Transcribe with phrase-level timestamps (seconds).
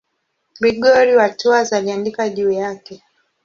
[0.59, 3.03] Gregori wa Tours aliandika juu yake.